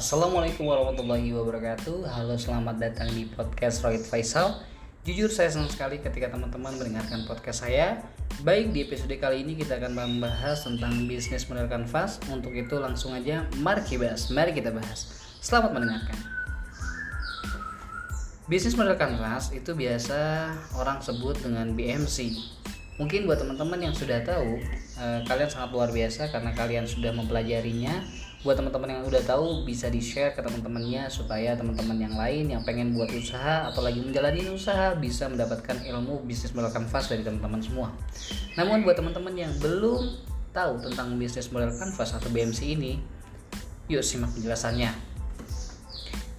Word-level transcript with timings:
Assalamualaikum 0.00 0.64
warahmatullahi 0.64 1.28
wabarakatuh. 1.28 2.08
Halo 2.08 2.32
selamat 2.32 2.80
datang 2.80 3.12
di 3.12 3.28
podcast 3.28 3.84
Rohit 3.84 4.00
Faisal. 4.00 4.56
Jujur 5.04 5.28
saya 5.28 5.52
senang 5.52 5.68
sekali 5.68 6.00
ketika 6.00 6.32
teman-teman 6.32 6.72
mendengarkan 6.72 7.28
podcast 7.28 7.68
saya. 7.68 8.00
Baik 8.40 8.72
di 8.72 8.88
episode 8.88 9.12
kali 9.20 9.44
ini 9.44 9.60
kita 9.60 9.76
akan 9.76 9.92
membahas 9.92 10.64
tentang 10.64 11.04
bisnis 11.04 11.44
model 11.52 11.68
kanvas. 11.68 12.16
Untuk 12.32 12.56
itu 12.56 12.80
langsung 12.80 13.12
aja 13.12 13.44
mari 13.60 13.84
kita 13.84 14.08
bahas 14.08 14.32
Mari 14.32 14.56
kita 14.56 14.72
bahas. 14.72 15.00
Selamat 15.44 15.76
mendengarkan. 15.76 16.16
Bisnis 18.48 18.80
model 18.80 18.96
kanvas 18.96 19.52
itu 19.52 19.76
biasa 19.76 20.48
orang 20.80 21.04
sebut 21.04 21.36
dengan 21.44 21.76
BMC 21.76 22.40
Mungkin 22.96 23.28
buat 23.28 23.36
teman-teman 23.36 23.84
yang 23.84 23.92
sudah 23.92 24.24
tahu 24.24 24.64
eh, 24.96 25.20
Kalian 25.28 25.52
sangat 25.52 25.76
luar 25.76 25.92
biasa 25.92 26.32
karena 26.32 26.56
kalian 26.56 26.88
sudah 26.88 27.12
mempelajarinya 27.12 28.00
buat 28.40 28.56
teman-teman 28.56 28.88
yang 28.88 29.02
udah 29.04 29.20
tahu 29.20 29.68
bisa 29.68 29.92
di 29.92 30.00
share 30.00 30.32
ke 30.32 30.40
teman-temannya 30.40 31.12
supaya 31.12 31.52
teman-teman 31.60 32.00
yang 32.00 32.16
lain 32.16 32.48
yang 32.48 32.64
pengen 32.64 32.96
buat 32.96 33.12
usaha 33.12 33.68
atau 33.68 33.84
lagi 33.84 34.00
menjalani 34.00 34.48
usaha 34.48 34.96
bisa 34.96 35.28
mendapatkan 35.28 35.76
ilmu 35.84 36.24
bisnis 36.24 36.56
model 36.56 36.72
kanvas 36.72 37.12
dari 37.12 37.20
teman-teman 37.20 37.60
semua. 37.60 37.92
Namun 38.56 38.80
buat 38.88 38.96
teman-teman 38.96 39.36
yang 39.36 39.52
belum 39.60 40.24
tahu 40.56 40.80
tentang 40.88 41.20
bisnis 41.20 41.52
model 41.52 41.68
kanvas 41.76 42.16
atau 42.16 42.32
BMC 42.32 42.80
ini, 42.80 42.96
yuk 43.92 44.00
simak 44.00 44.32
penjelasannya. 44.32 44.88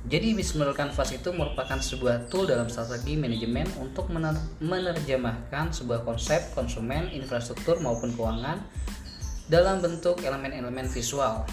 Jadi 0.09 0.33
bisnis 0.33 0.57
model 0.57 0.73
kanvas 0.73 1.13
itu 1.13 1.29
merupakan 1.29 1.77
sebuah 1.77 2.33
tool 2.33 2.49
dalam 2.49 2.65
strategi 2.65 3.13
manajemen 3.13 3.69
untuk 3.77 4.09
menerjemahkan 4.57 5.69
sebuah 5.69 6.01
konsep 6.01 6.49
konsumen, 6.57 7.13
infrastruktur 7.13 7.77
maupun 7.77 8.09
keuangan 8.17 8.57
dalam 9.45 9.85
bentuk 9.85 10.25
elemen-elemen 10.25 10.89
visual 10.89 11.45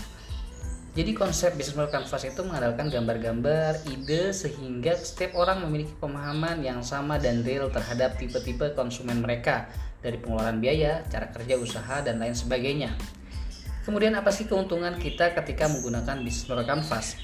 jadi 0.97 1.13
konsep 1.13 1.53
bisnis 1.55 1.77
model 1.77 1.93
canvas 1.93 2.25
itu 2.25 2.41
mengandalkan 2.41 2.89
gambar-gambar, 2.89 3.85
ide 3.93 4.33
sehingga 4.33 4.97
setiap 4.97 5.37
orang 5.37 5.61
memiliki 5.69 5.93
pemahaman 6.01 6.65
yang 6.65 6.81
sama 6.81 7.21
dan 7.21 7.45
real 7.45 7.69
terhadap 7.69 8.17
tipe-tipe 8.17 8.73
konsumen 8.73 9.21
mereka 9.21 9.69
dari 10.01 10.17
pengeluaran 10.17 10.59
biaya, 10.63 11.05
cara 11.13 11.29
kerja 11.29 11.61
usaha 11.61 12.01
dan 12.01 12.17
lain 12.19 12.33
sebagainya. 12.33 12.97
Kemudian 13.85 14.17
apa 14.17 14.33
sih 14.33 14.45
keuntungan 14.45 14.97
kita 14.97 15.33
ketika 15.33 15.69
menggunakan 15.69 16.21
bisnis 16.25 16.49
model 16.49 16.65
canvas? 16.65 17.17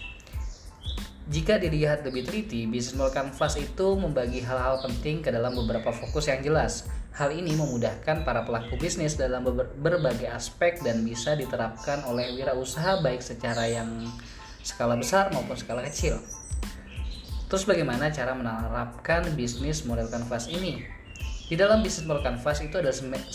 Jika 1.25 1.57
dilihat 1.57 2.05
lebih 2.05 2.29
teliti, 2.29 2.69
bisnis 2.69 2.97
model 3.01 3.17
canvas 3.17 3.57
itu 3.57 3.97
membagi 3.97 4.45
hal-hal 4.45 4.81
penting 4.85 5.25
ke 5.25 5.33
dalam 5.33 5.57
beberapa 5.57 5.89
fokus 5.89 6.29
yang 6.29 6.45
jelas. 6.45 6.85
Hal 7.15 7.31
ini 7.31 7.55
memudahkan 7.55 8.27
para 8.27 8.43
pelaku 8.43 8.75
bisnis 8.75 9.15
dalam 9.15 9.47
berbagai 9.79 10.27
aspek 10.27 10.83
dan 10.83 11.07
bisa 11.07 11.39
diterapkan 11.39 12.03
oleh 12.11 12.35
wirausaha 12.35 12.99
baik 13.07 13.23
secara 13.23 13.71
yang 13.71 14.11
skala 14.67 14.99
besar 14.99 15.31
maupun 15.31 15.55
skala 15.55 15.87
kecil. 15.87 16.19
Terus 17.47 17.71
bagaimana 17.71 18.11
cara 18.11 18.35
menerapkan 18.35 19.31
bisnis 19.39 19.87
model 19.87 20.11
kanvas 20.11 20.51
ini? 20.51 20.83
Di 21.47 21.55
dalam 21.55 21.87
bisnis 21.87 22.03
model 22.03 22.27
kanvas 22.27 22.59
itu 22.67 22.83
ada 22.83 22.91
9 22.91 23.31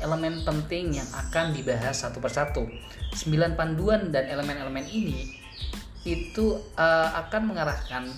elemen 0.00 0.40
penting 0.40 0.96
yang 0.96 1.08
akan 1.12 1.52
dibahas 1.52 2.00
satu 2.00 2.24
persatu. 2.24 2.64
9 3.12 3.52
panduan 3.52 4.08
dan 4.08 4.32
elemen-elemen 4.32 4.88
ini 4.88 5.36
itu 6.08 6.56
uh, 6.80 7.12
akan 7.28 7.52
mengarahkan 7.52 8.08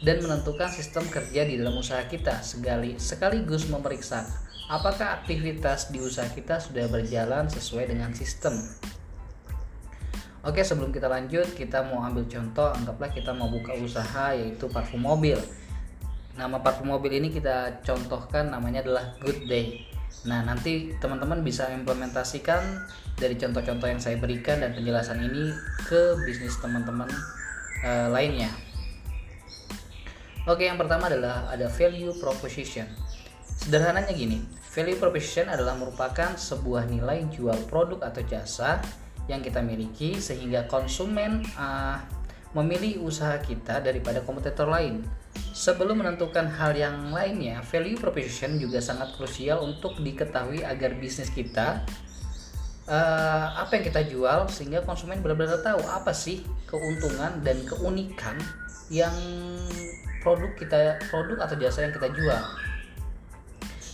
dan 0.00 0.16
menentukan 0.24 0.72
sistem 0.72 1.04
kerja 1.12 1.44
di 1.44 1.60
dalam 1.60 1.76
usaha 1.76 2.00
kita 2.08 2.40
sekali 2.40 2.96
sekaligus 2.96 3.68
memeriksa 3.68 4.45
apakah 4.66 5.22
aktivitas 5.22 5.94
di 5.94 6.02
usaha 6.02 6.26
kita 6.26 6.58
sudah 6.58 6.90
berjalan 6.90 7.46
sesuai 7.46 7.90
dengan 7.94 8.10
sistem. 8.10 8.58
Oke, 10.46 10.62
sebelum 10.62 10.94
kita 10.94 11.10
lanjut, 11.10 11.58
kita 11.58 11.82
mau 11.90 12.06
ambil 12.06 12.22
contoh, 12.30 12.70
anggaplah 12.70 13.10
kita 13.10 13.34
mau 13.34 13.50
buka 13.50 13.74
usaha 13.82 14.30
yaitu 14.30 14.70
parfum 14.70 15.02
mobil. 15.02 15.38
Nama 16.38 16.62
parfum 16.62 16.94
mobil 16.94 17.18
ini 17.18 17.34
kita 17.34 17.82
contohkan 17.82 18.54
namanya 18.54 18.86
adalah 18.86 19.18
Good 19.18 19.50
Day. 19.50 19.82
Nah, 20.26 20.46
nanti 20.46 20.94
teman-teman 21.02 21.42
bisa 21.42 21.66
implementasikan 21.70 22.62
dari 23.18 23.34
contoh-contoh 23.38 23.90
yang 23.90 23.98
saya 24.02 24.18
berikan 24.18 24.62
dan 24.62 24.74
penjelasan 24.74 25.22
ini 25.22 25.50
ke 25.86 26.18
bisnis 26.26 26.58
teman-teman 26.62 27.10
e, 27.82 27.90
lainnya. 28.10 28.50
Oke, 30.46 30.66
yang 30.66 30.78
pertama 30.78 31.10
adalah 31.10 31.50
ada 31.50 31.66
value 31.66 32.14
proposition. 32.22 32.86
Sederhananya 33.66 34.14
gini, 34.14 34.38
value 34.78 34.94
proposition 34.94 35.50
adalah 35.50 35.74
merupakan 35.74 36.38
sebuah 36.38 36.86
nilai 36.86 37.26
jual 37.34 37.66
produk 37.66 37.98
atau 37.98 38.22
jasa 38.22 38.78
yang 39.26 39.42
kita 39.42 39.58
miliki 39.58 40.22
sehingga 40.22 40.70
konsumen 40.70 41.42
uh, 41.58 41.98
memilih 42.54 43.02
usaha 43.02 43.34
kita 43.42 43.82
daripada 43.82 44.22
kompetitor 44.22 44.70
lain. 44.70 45.02
Sebelum 45.50 45.98
menentukan 45.98 46.46
hal 46.46 46.78
yang 46.78 47.10
lainnya, 47.10 47.58
value 47.66 47.98
proposition 47.98 48.54
juga 48.54 48.78
sangat 48.78 49.18
krusial 49.18 49.66
untuk 49.66 49.98
diketahui 49.98 50.62
agar 50.62 50.94
bisnis 50.94 51.34
kita 51.34 51.82
uh, 52.86 53.46
apa 53.50 53.82
yang 53.82 53.84
kita 53.90 54.06
jual 54.06 54.46
sehingga 54.46 54.86
konsumen 54.86 55.18
benar-benar 55.18 55.58
tahu 55.66 55.82
apa 55.90 56.14
sih 56.14 56.46
keuntungan 56.70 57.42
dan 57.42 57.58
keunikan 57.66 58.38
yang 58.94 59.18
produk 60.22 60.54
kita 60.54 61.02
produk 61.10 61.42
atau 61.50 61.58
jasa 61.58 61.82
yang 61.82 61.90
kita 61.90 62.14
jual 62.14 62.42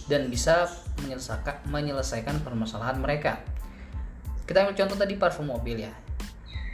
dan 0.06 0.30
bisa 0.30 0.70
menyelesaikan 1.02 1.66
menyelesaikan 1.68 2.42
permasalahan 2.42 2.98
mereka. 2.98 3.42
Kita 4.46 4.66
ambil 4.66 4.74
contoh 4.74 4.98
tadi 4.98 5.14
parfum 5.18 5.48
mobil 5.50 5.86
ya. 5.86 5.92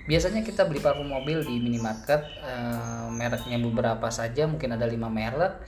Biasanya 0.09 0.41
kita 0.41 0.65
beli 0.65 0.81
parfum 0.81 1.05
mobil 1.05 1.45
di 1.45 1.61
minimarket 1.61 2.25
e, 2.41 2.53
mereknya 3.13 3.61
beberapa 3.61 4.09
saja, 4.09 4.49
mungkin 4.49 4.73
ada 4.73 4.89
lima 4.89 5.13
merek. 5.13 5.61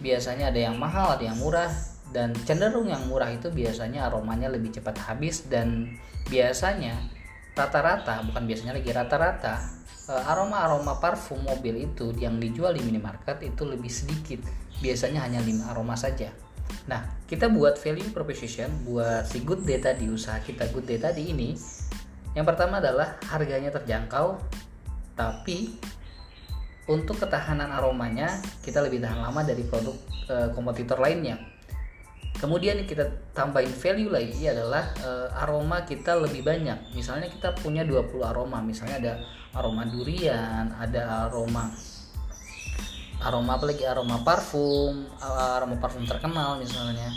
Biasanya 0.00 0.48
ada 0.48 0.60
yang 0.70 0.80
mahal, 0.80 1.20
ada 1.20 1.24
yang 1.28 1.36
murah 1.36 1.68
dan 2.14 2.30
cenderung 2.46 2.86
yang 2.86 3.02
murah 3.10 3.26
itu 3.26 3.50
biasanya 3.50 4.06
aromanya 4.06 4.46
lebih 4.46 4.70
cepat 4.70 4.94
habis 5.02 5.50
dan 5.50 5.98
biasanya 6.30 6.94
rata-rata 7.58 8.22
bukan 8.26 8.46
biasanya 8.46 8.78
lagi 8.78 8.90
rata-rata 8.94 9.58
eh, 10.10 10.30
aroma-aroma 10.30 11.02
parfum 11.02 11.42
mobil 11.42 11.90
itu 11.90 12.14
yang 12.18 12.38
dijual 12.38 12.70
di 12.70 12.86
minimarket 12.86 13.42
itu 13.42 13.66
lebih 13.66 13.90
sedikit 13.90 14.42
biasanya 14.78 15.26
hanya 15.26 15.42
5 15.42 15.74
aroma 15.74 15.98
saja 15.98 16.30
Nah, 16.84 17.24
kita 17.24 17.48
buat 17.48 17.80
value 17.80 18.12
proposition 18.12 18.68
buat 18.84 19.24
si 19.24 19.40
good 19.40 19.64
day 19.64 19.80
tadi, 19.80 20.04
usaha 20.12 20.36
kita 20.44 20.68
good 20.68 20.84
day 20.84 21.00
tadi 21.00 21.32
ini. 21.32 21.56
Yang 22.36 22.46
pertama 22.52 22.82
adalah 22.82 23.16
harganya 23.30 23.72
terjangkau, 23.72 24.36
tapi 25.16 25.72
untuk 26.84 27.16
ketahanan 27.16 27.72
aromanya 27.72 28.28
kita 28.60 28.84
lebih 28.84 29.00
tahan 29.00 29.16
lama 29.16 29.40
dari 29.40 29.64
produk 29.64 29.96
e, 30.28 30.36
kompetitor 30.52 31.00
lainnya. 31.00 31.40
Kemudian 32.36 32.84
kita 32.84 33.32
tambahin 33.32 33.72
value 33.72 34.12
lagi 34.12 34.44
adalah 34.44 34.92
e, 35.00 35.10
aroma 35.40 35.88
kita 35.88 36.20
lebih 36.20 36.44
banyak. 36.44 36.92
Misalnya 36.92 37.32
kita 37.32 37.56
punya 37.56 37.86
20 37.86 38.20
aroma, 38.20 38.60
misalnya 38.60 39.00
ada 39.00 39.14
aroma 39.56 39.88
durian, 39.88 40.74
ada 40.76 41.30
aroma 41.30 41.72
aroma 43.22 43.60
apalagi 43.60 43.86
aroma 43.86 44.22
parfum 44.26 45.06
aroma 45.22 45.76
parfum 45.78 46.02
terkenal 46.08 46.58
misalnya. 46.58 47.10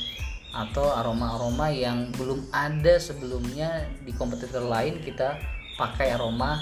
Atau 0.57 0.89
aroma-aroma 0.89 1.69
yang 1.69 2.09
belum 2.17 2.49
ada 2.49 2.97
sebelumnya 2.97 3.85
di 4.01 4.09
kompetitor 4.15 4.65
lain 4.65 4.97
kita 5.05 5.37
pakai 5.77 6.17
aroma 6.17 6.57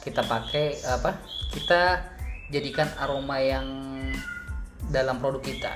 kita 0.00 0.24
pakai 0.24 0.80
apa? 0.84 1.16
Kita 1.52 2.00
jadikan 2.52 2.88
aroma 3.00 3.40
yang 3.40 3.66
dalam 4.88 5.20
produk 5.20 5.40
kita. 5.40 5.72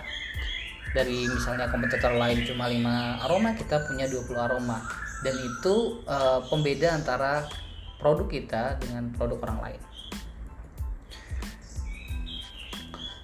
Dari 0.93 1.29
misalnya 1.29 1.69
kompetitor 1.69 2.17
lain 2.17 2.45
cuma 2.49 2.69
5 2.69 3.25
aroma 3.29 3.53
kita 3.53 3.85
punya 3.85 4.09
20 4.09 4.33
aroma. 4.37 4.81
Dan 5.21 5.35
itu 5.37 6.05
e, 6.07 6.17
pembeda 6.49 6.95
antara 6.97 7.45
produk 8.01 8.29
kita 8.31 8.79
dengan 8.81 9.11
produk 9.13 9.43
orang 9.45 9.61
lain 9.61 9.88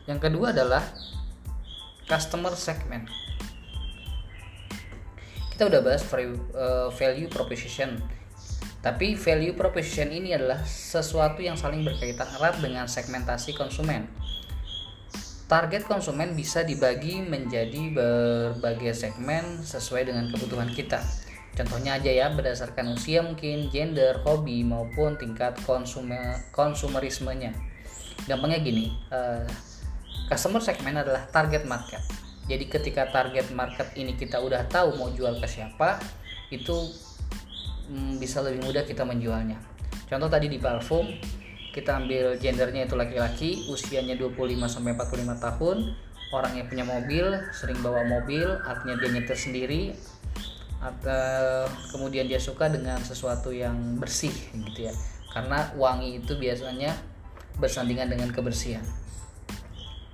Yang 0.05 0.31
kedua 0.31 0.53
adalah 0.53 0.85
customer 2.05 2.53
segment. 2.53 3.09
Kita 5.55 5.71
udah 5.71 5.81
bahas 5.81 6.03
eh, 6.13 6.89
value 6.93 7.31
proposition. 7.31 8.03
Tapi 8.85 9.17
value 9.17 9.57
proposition 9.57 10.13
ini 10.13 10.37
adalah 10.37 10.61
sesuatu 10.67 11.41
yang 11.41 11.57
saling 11.57 11.89
berkaitan 11.89 12.29
erat 12.37 12.61
dengan 12.61 12.85
segmentasi 12.85 13.57
konsumen. 13.57 14.05
Target 15.49 15.89
konsumen 15.89 16.37
bisa 16.37 16.61
dibagi 16.65 17.25
menjadi 17.25 17.93
berbagai 17.93 18.93
segmen 18.93 19.65
sesuai 19.65 20.13
dengan 20.13 20.29
kebutuhan 20.29 20.69
kita. 20.73 21.01
Contohnya 21.55 21.97
aja 21.97 22.11
ya, 22.11 22.27
berdasarkan 22.35 22.99
usia 22.99 23.23
mungkin, 23.23 23.71
gender, 23.71 24.19
hobi, 24.27 24.67
maupun 24.67 25.15
tingkat 25.15 25.55
konsumer, 25.63 26.43
konsumerismenya. 26.51 27.55
Gampangnya 28.27 28.59
gini, 28.59 28.91
uh, 29.15 29.47
customer 30.29 30.61
segment 30.61 31.05
adalah 31.05 31.29
target 31.29 31.69
market. 31.69 32.01
Jadi 32.45 32.69
ketika 32.69 33.09
target 33.09 33.53
market 33.57 33.93
ini 33.97 34.17
kita 34.17 34.37
udah 34.41 34.69
tahu 34.69 35.01
mau 35.01 35.09
jual 35.13 35.41
ke 35.41 35.49
siapa 35.49 35.97
itu 36.53 36.77
hmm, 37.89 38.21
bisa 38.21 38.45
lebih 38.45 38.65
mudah 38.69 38.85
kita 38.85 39.05
menjualnya. 39.05 39.57
Contoh 40.05 40.29
tadi 40.29 40.53
di 40.53 40.61
parfum 40.61 41.09
kita 41.73 42.05
ambil 42.05 42.39
gendernya 42.39 42.87
itu 42.87 42.95
laki-laki 42.95 43.67
usianya 43.73 44.15
25 44.15 44.69
sampai 44.71 44.95
45 44.95 45.45
tahun 45.45 45.77
orang 46.31 46.53
yang 46.55 46.67
punya 46.71 46.85
mobil 46.87 47.27
sering 47.51 47.79
bawa 47.83 48.07
mobil 48.07 48.47
artinya 48.63 48.95
dia 49.01 49.11
nyetir 49.11 49.39
sendiri 49.39 49.83
atau 50.85 51.65
kemudian 51.97 52.29
dia 52.29 52.37
suka 52.37 52.69
dengan 52.69 53.01
sesuatu 53.01 53.49
yang 53.49 53.97
bersih 53.97 54.33
gitu 54.53 54.93
ya. 54.93 54.95
Karena 55.33 55.73
wangi 55.75 56.21
itu 56.21 56.37
biasanya 56.37 56.95
bersandingan 57.57 58.13
dengan 58.13 58.29
kebersihan 58.31 58.85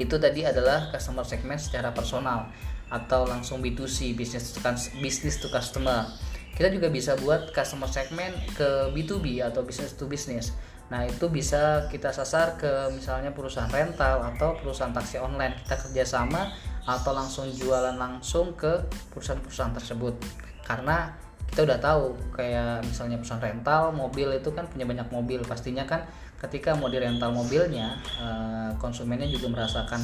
itu 0.01 0.17
tadi 0.17 0.49
adalah 0.49 0.89
customer 0.89 1.23
segment 1.29 1.61
secara 1.61 1.93
personal 1.93 2.49
atau 2.89 3.29
langsung 3.29 3.61
B2C 3.61 4.17
business 4.17 4.57
to, 4.57 4.61
business 4.99 5.37
to 5.39 5.53
customer. 5.53 6.09
Kita 6.57 6.73
juga 6.73 6.89
bisa 6.89 7.15
buat 7.21 7.53
customer 7.53 7.87
segment 7.87 8.35
ke 8.57 8.91
B2B 8.97 9.45
atau 9.45 9.63
business 9.63 9.95
to 9.95 10.09
business. 10.09 10.57
Nah 10.91 11.07
itu 11.07 11.31
bisa 11.31 11.87
kita 11.87 12.11
sasar 12.11 12.59
ke 12.59 12.91
misalnya 12.91 13.31
perusahaan 13.31 13.71
rental 13.71 14.27
atau 14.35 14.59
perusahaan 14.59 14.91
taksi 14.91 15.23
online. 15.23 15.55
Kita 15.63 15.79
kerjasama 15.79 16.51
atau 16.83 17.13
langsung 17.15 17.47
jualan 17.53 17.95
langsung 17.95 18.59
ke 18.59 18.83
perusahaan-perusahaan 19.15 19.77
tersebut. 19.77 20.19
Karena 20.67 21.15
kita 21.51 21.67
udah 21.67 21.79
tahu 21.83 22.15
kayak 22.31 22.87
misalnya 22.87 23.19
perusahaan 23.19 23.43
rental 23.43 23.91
mobil 23.91 24.31
itu 24.31 24.55
kan 24.55 24.71
punya 24.71 24.87
banyak 24.87 25.11
mobil. 25.11 25.43
Pastinya 25.43 25.83
kan 25.83 26.07
ketika 26.39 26.79
mau 26.79 26.87
dirental 26.87 27.35
mobilnya 27.35 27.99
eh, 28.23 28.71
konsumennya 28.79 29.27
juga 29.27 29.51
merasakan 29.51 29.99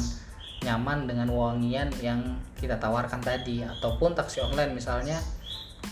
nyaman 0.67 1.07
dengan 1.07 1.31
wangian 1.31 1.87
yang 2.03 2.19
kita 2.59 2.75
tawarkan 2.83 3.23
tadi. 3.23 3.63
Ataupun 3.63 4.19
taksi 4.19 4.43
online 4.43 4.75
misalnya 4.75 5.23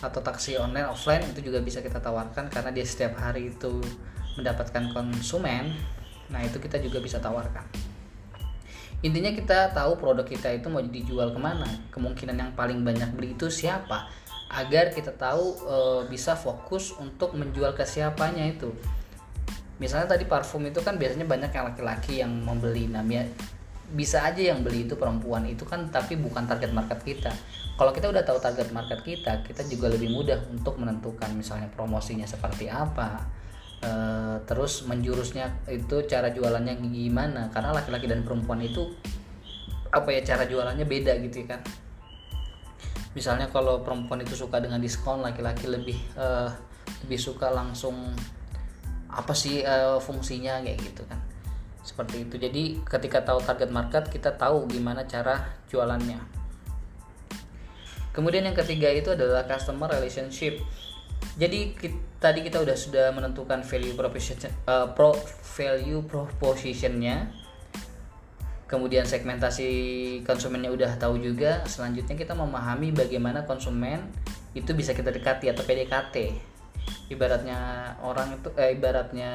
atau 0.02 0.18
taksi 0.18 0.58
online 0.58 0.90
offline 0.90 1.22
itu 1.30 1.46
juga 1.46 1.62
bisa 1.62 1.78
kita 1.78 2.02
tawarkan 2.02 2.50
karena 2.50 2.74
dia 2.74 2.82
setiap 2.82 3.14
hari 3.14 3.54
itu 3.54 3.78
mendapatkan 4.34 4.90
konsumen 4.90 5.70
nah 6.34 6.42
itu 6.42 6.58
kita 6.58 6.82
juga 6.82 6.98
bisa 6.98 7.22
tawarkan. 7.22 7.62
Intinya 9.06 9.30
kita 9.30 9.70
tahu 9.70 10.00
produk 10.00 10.24
kita 10.24 10.50
itu 10.50 10.66
mau 10.72 10.80
dijual 10.80 11.30
ke 11.30 11.38
mana. 11.38 11.68
Kemungkinan 11.92 12.40
yang 12.40 12.50
paling 12.56 12.80
banyak 12.80 13.12
beli 13.12 13.36
itu 13.36 13.52
siapa 13.52 14.08
agar 14.50 14.92
kita 14.92 15.12
tahu 15.16 15.56
e, 15.64 15.76
bisa 16.08 16.36
fokus 16.36 16.92
untuk 16.96 17.32
menjual 17.38 17.72
ke 17.72 17.86
siapanya 17.86 18.44
itu. 18.44 18.70
Misalnya 19.80 20.14
tadi 20.14 20.24
parfum 20.28 20.62
itu 20.68 20.78
kan 20.84 21.00
biasanya 21.00 21.26
banyak 21.26 21.50
yang 21.50 21.64
laki-laki 21.70 22.12
yang 22.22 22.30
membeli. 22.30 22.86
Namanya 22.86 23.26
bisa 23.94 24.24
aja 24.24 24.40
yang 24.40 24.64
beli 24.64 24.88
itu 24.88 24.96
perempuan 24.96 25.44
itu 25.44 25.62
kan 25.68 25.90
tapi 25.90 26.16
bukan 26.16 26.46
target 26.46 26.70
market 26.70 27.00
kita. 27.02 27.32
Kalau 27.74 27.90
kita 27.90 28.10
udah 28.10 28.22
tahu 28.22 28.38
target 28.38 28.70
market 28.70 29.02
kita 29.02 29.42
kita 29.42 29.66
juga 29.66 29.90
lebih 29.90 30.14
mudah 30.14 30.38
untuk 30.50 30.78
menentukan 30.78 31.34
misalnya 31.34 31.66
promosinya 31.74 32.24
seperti 32.24 32.70
apa 32.70 33.26
Eh, 33.84 34.36
terus 34.48 34.88
menjurusnya 34.88 35.68
itu 35.68 35.96
cara 36.08 36.32
jualannya 36.32 36.80
gimana. 36.80 37.52
Karena 37.52 37.76
laki-laki 37.76 38.08
dan 38.08 38.24
perempuan 38.24 38.64
itu 38.64 38.88
apa 39.92 40.10
ya 40.10 40.20
cara 40.26 40.48
jualannya 40.48 40.86
beda 40.88 41.14
gitu 41.22 41.46
ya 41.46 41.54
kan 41.54 41.60
misalnya 43.14 43.46
kalau 43.48 43.80
perempuan 43.80 44.20
itu 44.20 44.34
suka 44.34 44.58
dengan 44.58 44.82
diskon 44.82 45.22
laki-laki 45.22 45.70
lebih 45.70 45.98
uh, 46.18 46.50
lebih 47.06 47.18
suka 47.18 47.48
langsung 47.48 47.94
apa 49.08 49.30
sih 49.30 49.62
uh, 49.62 50.02
fungsinya 50.02 50.60
kayak 50.60 50.78
gitu 50.82 51.02
kan. 51.06 51.22
Seperti 51.86 52.26
itu. 52.26 52.34
Jadi 52.36 52.82
ketika 52.82 53.22
tahu 53.22 53.38
target 53.40 53.70
market 53.70 54.10
kita 54.10 54.34
tahu 54.34 54.66
gimana 54.66 55.06
cara 55.06 55.46
jualannya. 55.70 56.18
Kemudian 58.14 58.46
yang 58.46 58.54
ketiga 58.58 58.90
itu 58.90 59.14
adalah 59.14 59.46
customer 59.46 59.90
relationship. 59.90 60.58
Jadi 61.34 61.74
kita, 61.74 61.98
tadi 62.22 62.46
kita 62.46 62.62
udah 62.62 62.76
sudah 62.78 63.10
menentukan 63.10 63.62
value 63.66 63.94
proposition 63.98 64.50
uh, 64.66 64.90
pro 64.94 65.14
value 65.56 66.02
propositionnya 66.06 67.43
kemudian 68.74 69.06
segmentasi 69.06 69.70
konsumennya 70.26 70.74
udah 70.74 70.98
tahu 70.98 71.22
juga 71.22 71.62
selanjutnya 71.70 72.18
kita 72.18 72.34
memahami 72.34 72.90
bagaimana 72.90 73.46
konsumen 73.46 74.10
itu 74.58 74.74
bisa 74.74 74.90
kita 74.90 75.14
dekati 75.14 75.46
atau 75.46 75.62
PDKT 75.62 76.34
ibaratnya 77.14 77.94
orang 78.02 78.34
itu 78.34 78.50
eh, 78.58 78.74
ibaratnya 78.74 79.32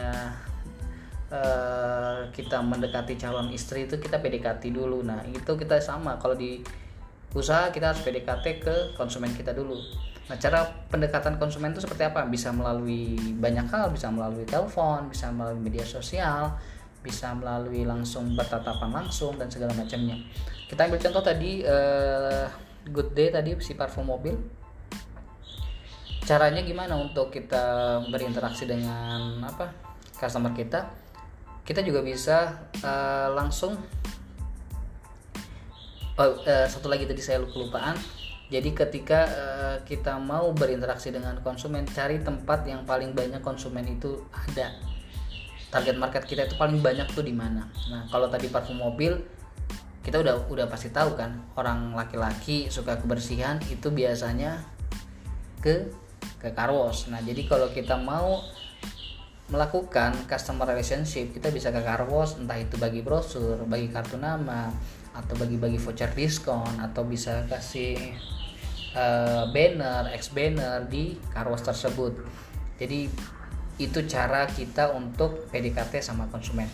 uh, 1.32 2.28
kita 2.34 2.60
mendekati 2.62 3.16
calon 3.16 3.54
istri 3.54 3.86
itu 3.86 3.98
kita 4.02 4.20
PDKT 4.20 4.74
dulu. 4.74 5.06
Nah 5.06 5.22
itu 5.30 5.54
kita 5.58 5.78
sama. 5.82 6.18
Kalau 6.18 6.36
di 6.36 6.62
usaha 7.34 7.70
kita 7.70 7.94
harus 7.94 8.02
PDKT 8.02 8.46
ke 8.62 8.76
konsumen 8.98 9.32
kita 9.34 9.54
dulu. 9.54 9.78
Nah, 10.30 10.38
cara 10.38 10.62
pendekatan 10.94 11.42
konsumen 11.42 11.74
itu 11.74 11.82
seperti 11.82 12.06
apa? 12.06 12.22
Bisa 12.30 12.54
melalui 12.54 13.18
banyak 13.18 13.66
hal, 13.66 13.90
bisa 13.90 14.14
melalui 14.14 14.46
telepon, 14.46 15.10
bisa 15.10 15.34
melalui 15.34 15.58
media 15.58 15.82
sosial, 15.82 16.54
bisa 17.00 17.32
melalui 17.32 17.88
langsung 17.88 18.36
bertatapan 18.36 18.92
langsung 18.92 19.36
dan 19.40 19.48
segala 19.48 19.72
macamnya. 19.76 20.20
Kita 20.68 20.86
ambil 20.86 21.00
contoh 21.00 21.24
tadi 21.24 21.64
uh, 21.64 22.46
Good 22.90 23.16
Day 23.16 23.30
tadi 23.32 23.56
si 23.64 23.74
parfum 23.74 24.08
mobil. 24.08 24.36
Caranya 26.28 26.62
gimana 26.62 26.94
untuk 26.94 27.34
kita 27.34 27.98
berinteraksi 28.12 28.70
dengan 28.70 29.42
apa? 29.42 29.72
customer 30.20 30.52
kita? 30.52 30.84
Kita 31.64 31.80
juga 31.80 32.04
bisa 32.04 32.68
uh, 32.84 33.32
langsung 33.32 33.80
oh, 36.20 36.32
uh, 36.44 36.68
satu 36.68 36.92
lagi 36.92 37.08
tadi 37.08 37.24
saya 37.24 37.40
kelupaan 37.48 37.96
jadi 38.50 38.74
ketika 38.74 39.20
uh, 39.30 39.78
kita 39.86 40.18
mau 40.18 40.50
berinteraksi 40.58 41.14
dengan 41.14 41.38
konsumen, 41.46 41.86
cari 41.86 42.18
tempat 42.18 42.66
yang 42.66 42.82
paling 42.82 43.14
banyak 43.14 43.46
konsumen 43.46 43.86
itu 43.86 44.26
ada. 44.34 44.74
Target 45.70 45.96
market 46.02 46.26
kita 46.26 46.50
itu 46.50 46.58
paling 46.58 46.82
banyak 46.82 47.06
tuh 47.14 47.22
di 47.22 47.34
mana. 47.34 47.70
Nah, 47.94 48.10
kalau 48.10 48.26
tadi 48.26 48.50
parfum 48.50 48.82
mobil 48.82 49.14
kita 50.02 50.18
udah 50.18 50.50
udah 50.50 50.66
pasti 50.66 50.90
tahu 50.90 51.14
kan, 51.14 51.38
orang 51.54 51.94
laki-laki 51.94 52.72
suka 52.74 52.98
kebersihan 52.98 53.62
itu 53.70 53.94
biasanya 53.94 54.66
ke 55.62 55.94
ke 56.42 56.50
car 56.56 56.74
wash. 56.74 57.12
Nah, 57.14 57.22
jadi 57.22 57.46
kalau 57.46 57.70
kita 57.70 58.00
mau 58.00 58.42
melakukan 59.50 60.14
customer 60.30 60.66
relationship, 60.66 61.34
kita 61.34 61.54
bisa 61.54 61.70
ke 61.70 61.82
car 61.82 62.02
wash 62.10 62.38
entah 62.42 62.58
itu 62.58 62.78
bagi 62.82 63.06
brosur, 63.06 63.62
bagi 63.70 63.90
kartu 63.94 64.18
nama, 64.18 64.74
atau 65.14 65.34
bagi-bagi 65.36 65.82
voucher 65.82 66.10
diskon 66.14 66.80
atau 66.80 67.04
bisa 67.04 67.44
kasih 67.50 67.98
uh, 68.94 69.50
banner, 69.50 70.14
ex 70.14 70.32
banner 70.32 70.86
di 70.88 71.18
karwas 71.34 71.66
tersebut. 71.66 72.14
Jadi 72.80 73.12
itu 73.80 74.04
cara 74.06 74.46
kita 74.46 74.92
untuk 74.92 75.48
PDKT 75.50 76.04
sama 76.04 76.28
konsumen. 76.28 76.68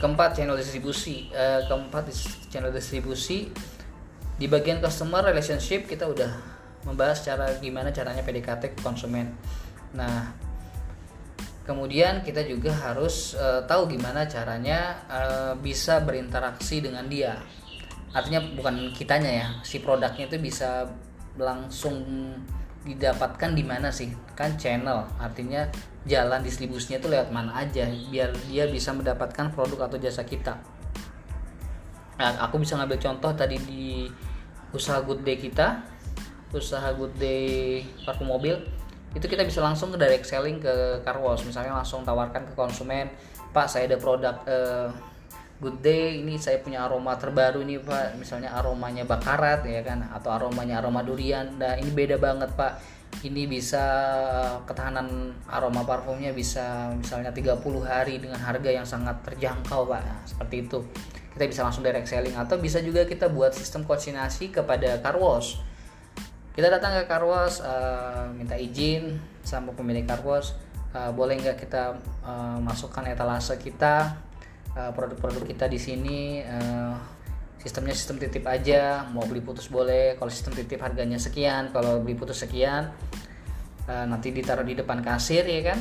Keempat 0.00 0.40
channel 0.40 0.56
distribusi. 0.56 1.28
Uh, 1.30 1.64
keempat 1.68 2.08
channel 2.48 2.72
distribusi 2.72 3.52
di 4.34 4.50
bagian 4.50 4.82
customer 4.82 5.22
relationship 5.22 5.86
kita 5.86 6.10
udah 6.10 6.32
membahas 6.88 7.22
cara 7.22 7.52
gimana 7.60 7.94
caranya 7.94 8.24
PDKT 8.24 8.74
ke 8.74 8.78
konsumen. 8.82 9.30
Nah, 9.94 10.34
kemudian 11.64 12.20
kita 12.20 12.44
juga 12.44 12.72
harus 12.72 13.32
uh, 13.36 13.64
tahu 13.64 13.88
gimana 13.88 14.28
caranya 14.28 15.04
uh, 15.08 15.52
bisa 15.56 16.00
berinteraksi 16.04 16.84
dengan 16.84 17.08
dia 17.08 17.40
artinya 18.14 18.38
bukan 18.54 18.94
kitanya 18.94 19.32
ya 19.32 19.46
si 19.66 19.82
produknya 19.82 20.30
itu 20.30 20.38
bisa 20.38 20.86
langsung 21.34 21.98
didapatkan 22.84 23.50
di 23.56 23.64
mana 23.64 23.88
sih? 23.88 24.12
Kan 24.36 24.60
channel 24.60 25.08
artinya 25.16 25.66
jalan 26.04 26.44
distribusinya 26.44 27.00
itu 27.00 27.08
lewat 27.08 27.32
mana 27.32 27.56
aja 27.56 27.88
biar 27.88 28.30
dia 28.46 28.68
bisa 28.68 28.92
mendapatkan 28.92 29.50
produk 29.56 29.88
atau 29.88 29.96
jasa 29.96 30.22
kita. 30.22 30.60
Nah, 32.14 32.30
aku 32.44 32.62
bisa 32.62 32.78
ngambil 32.78 33.00
contoh 33.00 33.32
tadi 33.34 33.58
di 33.58 34.06
usaha 34.70 35.00
good 35.02 35.24
day 35.24 35.38
kita 35.38 35.82
usaha 36.54 36.94
good 36.94 37.10
day 37.18 37.82
parfum 38.06 38.30
mobil 38.30 38.54
itu 39.14 39.26
kita 39.26 39.42
bisa 39.42 39.62
langsung 39.62 39.90
ke 39.94 39.98
direct 39.98 40.26
selling 40.26 40.62
ke 40.62 41.02
car 41.02 41.18
wash. 41.18 41.42
Misalnya 41.42 41.74
langsung 41.74 42.06
tawarkan 42.06 42.46
ke 42.46 42.52
konsumen 42.54 43.10
pak 43.54 43.70
saya 43.70 43.86
ada 43.86 43.98
produk 43.98 44.34
eh, 44.46 44.90
good 45.64 45.80
day 45.80 46.20
ini 46.20 46.36
saya 46.36 46.60
punya 46.60 46.84
aroma 46.84 47.16
terbaru 47.16 47.64
ini 47.64 47.80
pak. 47.80 48.20
Misalnya 48.20 48.52
aromanya 48.52 49.08
bakarat 49.08 49.64
ya 49.64 49.80
kan? 49.80 50.04
Atau 50.12 50.28
aromanya 50.28 50.84
aroma 50.84 51.00
durian. 51.00 51.56
Nah 51.56 51.80
ini 51.80 51.88
beda 51.88 52.20
banget 52.20 52.52
pak. 52.52 52.76
Ini 53.24 53.48
bisa 53.48 53.80
ketahanan 54.68 55.32
aroma 55.48 55.88
parfumnya 55.88 56.36
bisa 56.36 56.92
misalnya 56.92 57.32
30 57.32 57.56
hari 57.80 58.20
dengan 58.20 58.36
harga 58.36 58.68
yang 58.68 58.84
sangat 58.84 59.24
terjangkau 59.24 59.88
pak. 59.88 60.04
Nah, 60.04 60.20
seperti 60.28 60.68
itu. 60.68 60.84
Kita 61.32 61.48
bisa 61.48 61.60
langsung 61.64 61.80
direct 61.80 62.06
selling. 62.06 62.36
Atau 62.36 62.60
bisa 62.60 62.84
juga 62.84 63.08
kita 63.08 63.32
buat 63.32 63.56
sistem 63.56 63.88
konsignasi 63.88 64.52
kepada 64.52 65.00
car 65.00 65.16
wash. 65.16 65.64
Kita 66.52 66.68
datang 66.68 66.92
ke 67.00 67.08
car 67.08 67.24
wash 67.24 67.64
uh, 67.64 68.28
minta 68.36 68.54
izin 68.54 69.16
sama 69.40 69.72
pemilik 69.72 70.04
car 70.04 70.20
wash. 70.20 70.52
Uh, 70.94 71.10
boleh 71.10 71.40
nggak 71.40 71.58
kita 71.58 71.98
uh, 72.22 72.58
masukkan 72.62 73.02
etalase 73.10 73.58
kita 73.58 74.14
Eh, 74.74 74.90
produk-produk 74.90 75.46
kita 75.46 75.70
di 75.70 75.78
sini 75.78 76.42
uh, 76.42 76.98
sistemnya 77.62 77.94
sistem 77.94 78.18
titip 78.18 78.42
aja. 78.42 79.06
Mau 79.06 79.22
beli 79.22 79.38
putus 79.38 79.70
boleh. 79.70 80.18
Kalau 80.18 80.26
sistem 80.26 80.50
titip 80.50 80.82
harganya 80.82 81.14
sekian 81.14 81.70
kalau 81.70 82.02
beli 82.02 82.18
putus 82.18 82.42
sekian 82.42 82.90
uh, 83.86 84.04
nanti 84.10 84.34
ditaruh 84.34 84.66
di 84.66 84.74
depan 84.74 84.98
kasir 84.98 85.46
ya 85.46 85.62
kan? 85.70 85.78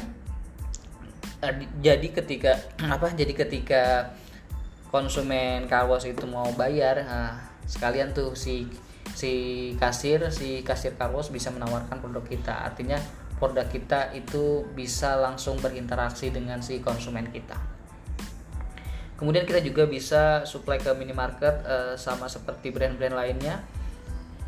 Jadi 1.82 2.14
ketika 2.14 2.54
apa 2.94 3.18
jadi 3.18 3.34
ketika 3.34 4.14
konsumen 4.94 5.66
car 5.66 5.90
wash 5.90 6.06
itu 6.06 6.30
mau 6.30 6.46
bayar 6.54 7.02
sekalian 7.66 8.14
tuh 8.14 8.38
si 8.38 8.70
si 9.18 9.34
kasir 9.82 10.30
si 10.30 10.62
kasir 10.62 10.94
car 10.94 11.10
wash 11.10 11.34
bisa 11.34 11.50
menawarkan 11.50 11.98
produk 11.98 12.22
kita. 12.30 12.62
Artinya 12.62 13.02
produk 13.42 13.66
kita 13.74 14.14
itu 14.14 14.70
bisa 14.78 15.18
langsung 15.18 15.58
berinteraksi 15.58 16.30
dengan 16.30 16.62
si 16.62 16.78
konsumen 16.78 17.34
kita 17.34 17.73
kemudian 19.24 19.48
kita 19.48 19.64
juga 19.64 19.88
bisa 19.88 20.44
supply 20.44 20.84
ke 20.84 20.92
minimarket 20.92 21.64
uh, 21.64 21.96
sama 21.96 22.28
seperti 22.28 22.76
brand-brand 22.76 23.16
lainnya 23.16 23.64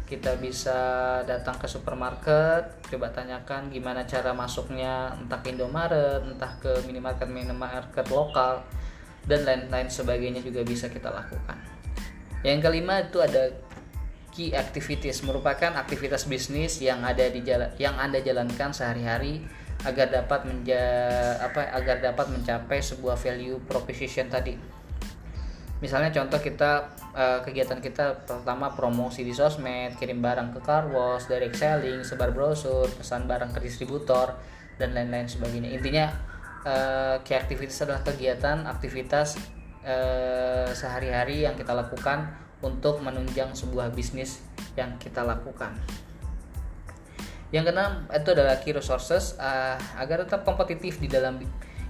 kita 0.06 0.38
bisa 0.38 0.78
datang 1.24 1.56
ke 1.58 1.66
supermarket 1.66 2.84
coba 2.92 3.10
tanyakan 3.10 3.72
gimana 3.72 4.04
cara 4.04 4.36
masuknya 4.36 5.16
entah 5.16 5.40
ke 5.40 5.56
Indomaret 5.56 6.28
entah 6.28 6.60
ke 6.60 6.84
minimarket 6.86 7.26
minimarket 7.26 8.06
lokal 8.12 8.62
dan 9.26 9.42
lain-lain 9.42 9.90
sebagainya 9.90 10.42
juga 10.46 10.62
bisa 10.62 10.86
kita 10.90 11.10
lakukan. 11.10 11.58
Yang 12.46 12.60
kelima 12.70 13.02
itu 13.02 13.18
ada 13.18 13.58
key 14.30 14.54
activities 14.54 15.26
merupakan 15.26 15.74
aktivitas 15.74 16.30
bisnis 16.30 16.78
yang 16.78 17.02
ada 17.02 17.26
di 17.26 17.42
jalan 17.42 17.74
yang 17.82 17.98
Anda 17.98 18.22
jalankan 18.22 18.70
sehari-hari 18.70 19.42
agar 19.86 20.10
dapat 20.10 20.50
menja 20.50 20.82
apa 21.38 21.70
agar 21.72 22.02
dapat 22.02 22.28
mencapai 22.34 22.82
sebuah 22.82 23.16
value 23.16 23.62
proposition 23.70 24.28
tadi. 24.28 24.58
Misalnya 25.84 26.10
contoh 26.10 26.42
kita 26.42 26.90
eh, 27.14 27.40
kegiatan 27.46 27.78
kita 27.78 28.26
pertama 28.26 28.74
promosi 28.74 29.22
di 29.22 29.36
sosmed, 29.36 29.94
kirim 30.02 30.24
barang 30.24 30.58
ke 30.58 30.60
car 30.66 30.90
wash, 30.90 31.30
direct 31.30 31.56
selling, 31.62 32.02
sebar 32.02 32.34
brosur, 32.34 32.90
pesan 32.90 33.30
barang 33.30 33.54
ke 33.54 33.60
distributor 33.62 34.34
dan 34.82 34.98
lain-lain 34.98 35.30
sebagainya. 35.30 35.72
Intinya 35.72 36.06
uh, 36.68 37.16
key 37.24 37.38
activities 37.38 37.80
adalah 37.86 38.04
kegiatan 38.04 38.68
aktivitas 38.68 39.40
uh, 39.88 40.68
sehari-hari 40.74 41.48
yang 41.48 41.56
kita 41.56 41.72
lakukan 41.72 42.34
untuk 42.60 43.00
menunjang 43.00 43.54
sebuah 43.54 43.94
bisnis 43.94 44.44
yang 44.76 44.98
kita 45.00 45.24
lakukan. 45.24 45.72
Yang 47.56 47.72
keenam 47.72 48.04
itu 48.12 48.30
adalah 48.36 48.60
key 48.60 48.76
resources 48.76 49.40
uh, 49.40 49.80
agar 49.96 50.28
tetap 50.28 50.44
kompetitif 50.44 51.00
di 51.00 51.08
dalam 51.08 51.40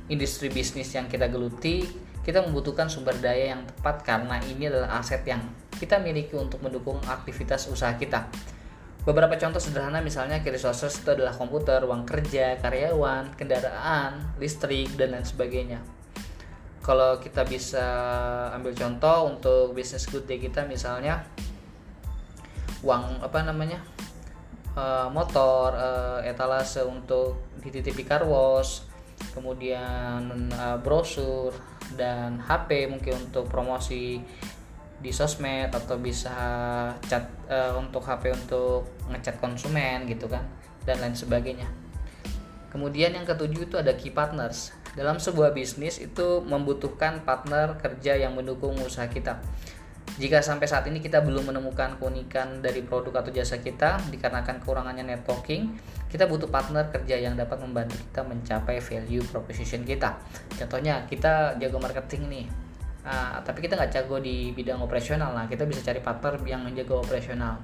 industri 0.06 0.54
bisnis 0.54 0.94
yang 0.94 1.10
kita 1.10 1.26
geluti. 1.26 1.82
Kita 2.22 2.46
membutuhkan 2.46 2.86
sumber 2.86 3.18
daya 3.18 3.58
yang 3.58 3.66
tepat 3.66 4.06
karena 4.06 4.38
ini 4.46 4.70
adalah 4.70 5.02
aset 5.02 5.26
yang 5.26 5.42
kita 5.74 5.98
miliki 5.98 6.38
untuk 6.38 6.62
mendukung 6.62 7.02
aktivitas 7.10 7.66
usaha 7.74 7.98
kita. 7.98 8.30
Beberapa 9.10 9.38
contoh 9.42 9.58
sederhana 9.58 10.06
misalnya 10.06 10.46
key 10.46 10.54
resources 10.54 11.02
itu 11.02 11.10
adalah 11.10 11.34
komputer, 11.34 11.82
uang 11.82 12.06
kerja, 12.06 12.62
karyawan, 12.62 13.34
kendaraan, 13.34 14.38
listrik, 14.38 14.94
dan 14.98 15.18
lain 15.18 15.26
sebagainya. 15.26 15.82
Kalau 16.86 17.18
kita 17.18 17.42
bisa 17.42 17.86
ambil 18.54 18.78
contoh 18.78 19.34
untuk 19.34 19.74
bisnis 19.74 20.06
good 20.10 20.30
day 20.30 20.38
kita 20.38 20.62
misalnya 20.70 21.26
uang 22.86 23.26
apa 23.26 23.42
namanya 23.42 23.82
uh, 24.76 25.08
motor, 25.10 25.74
uh, 25.74 26.20
etalase 26.22 26.84
untuk 26.84 27.40
dititipi 27.64 28.06
car 28.06 28.28
wash, 28.28 28.86
kemudian 29.32 30.52
uh, 30.52 30.78
brosur 30.80 31.56
dan 31.96 32.40
HP 32.44 32.92
mungkin 32.92 33.32
untuk 33.32 33.48
promosi 33.48 34.20
di 35.00 35.12
sosmed 35.12 35.76
atau 35.76 36.00
bisa 36.00 36.36
chat 37.08 37.28
uh, 37.52 37.76
untuk 37.80 38.04
HP 38.04 38.32
untuk 38.32 38.88
ngechat 39.12 39.40
konsumen 39.44 40.08
gitu 40.08 40.28
kan 40.28 40.44
dan 40.88 41.00
lain 41.04 41.16
sebagainya. 41.16 41.68
Kemudian 42.72 43.16
yang 43.16 43.24
ketujuh 43.24 43.72
itu 43.72 43.76
ada 43.80 43.96
key 43.96 44.12
partners. 44.12 44.76
Dalam 45.00 45.20
sebuah 45.20 45.56
bisnis 45.56 46.00
itu 46.00 46.44
membutuhkan 46.44 47.24
partner 47.24 47.80
kerja 47.80 48.20
yang 48.20 48.36
mendukung 48.36 48.76
usaha 48.84 49.08
kita. 49.08 49.40
Jika 50.16 50.40
sampai 50.40 50.64
saat 50.64 50.88
ini 50.88 51.04
kita 51.04 51.20
belum 51.20 51.52
menemukan 51.52 52.00
keunikan 52.00 52.64
dari 52.64 52.80
produk 52.88 53.20
atau 53.20 53.36
jasa 53.36 53.60
kita 53.60 54.00
dikarenakan 54.08 54.64
kekurangannya 54.64 55.04
networking, 55.04 55.76
kita 56.08 56.24
butuh 56.24 56.48
partner 56.48 56.88
kerja 56.88 57.20
yang 57.20 57.36
dapat 57.36 57.60
membantu 57.60 58.00
kita 58.00 58.24
mencapai 58.24 58.80
value 58.80 59.26
proposition 59.28 59.84
kita. 59.84 60.16
Contohnya, 60.56 61.04
kita 61.04 61.60
jago 61.60 61.84
marketing 61.84 62.32
nih, 62.32 62.46
Nah, 63.06 63.38
tapi 63.46 63.62
kita 63.62 63.78
nggak 63.78 63.92
jago 63.94 64.18
di 64.18 64.50
bidang 64.50 64.82
operasional. 64.82 65.30
Nah 65.38 65.46
kita 65.46 65.70
bisa 65.70 65.86
cari 65.86 66.02
partner 66.02 66.42
yang 66.42 66.66
menjaga 66.66 66.98
operasional. 66.98 67.62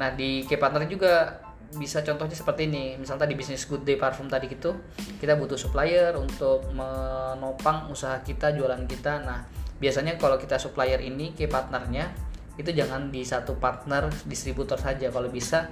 Nah 0.00 0.08
di 0.16 0.40
key 0.48 0.56
partner 0.56 0.88
juga 0.88 1.44
bisa 1.76 2.00
contohnya 2.00 2.32
seperti 2.32 2.64
ini. 2.64 2.96
Misalnya 2.96 3.28
tadi 3.28 3.36
bisnis 3.36 3.68
good 3.68 3.84
day 3.84 4.00
parfum 4.00 4.24
tadi 4.24 4.48
gitu 4.48 4.72
kita 5.20 5.36
butuh 5.36 5.60
supplier 5.60 6.16
untuk 6.16 6.64
menopang 6.72 7.92
usaha 7.92 8.16
kita 8.24 8.56
jualan 8.56 8.88
kita. 8.88 9.20
Nah 9.20 9.44
biasanya 9.78 10.18
kalau 10.18 10.38
kita 10.38 10.58
supplier 10.58 10.98
ini 11.02 11.34
key 11.34 11.46
partnernya 11.46 12.10
itu 12.58 12.74
jangan 12.74 13.14
di 13.14 13.22
satu 13.22 13.54
partner 13.56 14.10
distributor 14.26 14.78
saja 14.78 15.10
kalau 15.14 15.30
bisa 15.30 15.70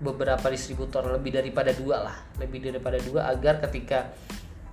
beberapa 0.00 0.48
distributor 0.48 1.04
lebih 1.12 1.36
daripada 1.36 1.70
dua 1.76 2.08
lah 2.10 2.16
lebih 2.40 2.64
daripada 2.64 2.96
dua 2.98 3.28
agar 3.28 3.60
ketika 3.68 4.10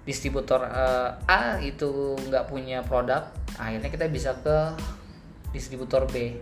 distributor 0.07 0.65
uh, 0.65 1.19
A 1.29 1.61
itu 1.61 2.17
nggak 2.27 2.49
punya 2.49 2.81
produk 2.81 3.29
akhirnya 3.59 3.91
kita 3.91 4.09
bisa 4.09 4.33
ke 4.39 4.73
distributor 5.51 6.07
B 6.07 6.39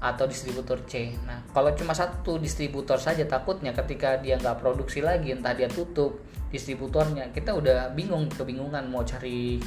atau 0.00 0.24
distributor 0.24 0.80
C. 0.88 1.12
Nah, 1.28 1.44
kalau 1.52 1.76
cuma 1.76 1.92
satu 1.92 2.40
distributor 2.40 2.96
saja 2.96 3.28
takutnya 3.28 3.76
ketika 3.76 4.16
dia 4.16 4.40
nggak 4.40 4.56
produksi 4.56 5.04
lagi, 5.04 5.36
entah 5.36 5.52
dia 5.52 5.68
tutup 5.68 6.24
distributornya, 6.48 7.28
kita 7.36 7.52
udah 7.52 7.92
bingung, 7.92 8.32
kebingungan 8.32 8.88
mau 8.88 9.04
cari 9.04 9.60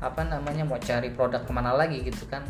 apa 0.00 0.24
namanya, 0.26 0.64
mau 0.64 0.80
cari 0.80 1.12
produk 1.12 1.44
ke 1.44 1.52
mana 1.52 1.76
lagi 1.76 2.00
gitu 2.00 2.24
kan. 2.26 2.42